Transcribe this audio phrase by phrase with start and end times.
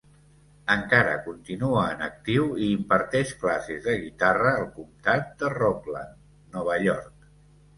[0.75, 6.17] Encara continua en actiu i imparteix classes de guitarra al comtat de Rockland,
[6.57, 7.33] Nova York.